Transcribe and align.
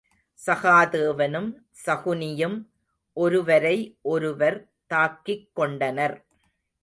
சகாதேவனும் 0.45 1.49
சகுனியும் 1.85 2.55
ஒருவரை 3.17 3.75
ஒருவர் 4.01 4.57
தாக்கிக் 4.87 5.55
கொண்டனர். 5.55 6.17